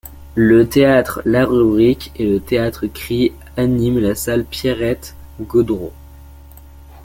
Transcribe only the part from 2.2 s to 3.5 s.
le théâtre Cri